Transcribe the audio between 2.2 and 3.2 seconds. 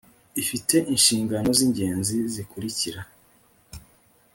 zikurikira